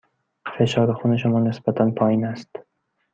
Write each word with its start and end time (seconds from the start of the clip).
فشار 0.57 0.93
خون 0.93 1.17
شما 1.17 1.39
نسبتاً 1.39 1.91
پایین 1.91 2.25
است. 2.25 2.57